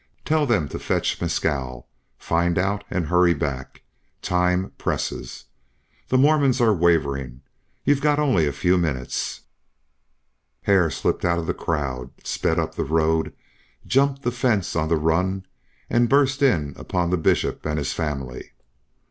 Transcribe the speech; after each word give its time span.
"Tell 0.25 0.47
them 0.47 0.67
to 0.69 0.79
fetch 0.79 1.21
Mescal. 1.21 1.87
Find 2.17 2.57
out 2.57 2.83
and 2.89 3.05
hurry 3.05 3.35
back. 3.35 3.83
Time 4.23 4.71
presses. 4.79 5.45
The 6.07 6.17
Mormons 6.17 6.59
are 6.59 6.73
wavering. 6.73 7.41
You've 7.85 8.01
got 8.01 8.17
only 8.17 8.47
a 8.47 8.51
few 8.51 8.79
minutes." 8.79 9.41
Hare 10.63 10.89
slipped 10.89 11.23
out 11.23 11.37
of 11.37 11.45
the 11.45 11.53
crowd, 11.53 12.09
sped 12.23 12.57
up 12.57 12.73
the 12.73 12.83
road, 12.83 13.35
jumped 13.85 14.23
the 14.23 14.31
fence 14.31 14.75
on 14.75 14.87
the 14.89 14.97
run, 14.97 15.45
and 15.87 16.09
burst 16.09 16.41
in 16.41 16.73
upon 16.77 17.11
the 17.11 17.15
Bishop 17.17 17.63
and 17.67 17.77
his 17.77 17.93
family. 17.93 18.53